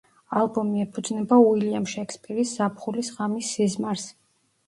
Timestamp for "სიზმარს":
3.59-4.09